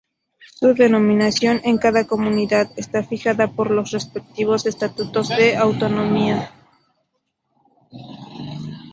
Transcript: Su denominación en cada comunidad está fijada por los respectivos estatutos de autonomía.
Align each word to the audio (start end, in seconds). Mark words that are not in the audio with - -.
Su 0.55 0.73
denominación 0.73 1.61
en 1.63 1.77
cada 1.77 2.07
comunidad 2.07 2.71
está 2.75 3.03
fijada 3.03 3.51
por 3.51 3.69
los 3.69 3.91
respectivos 3.91 4.65
estatutos 4.65 5.29
de 5.29 5.55
autonomía. 5.55 6.51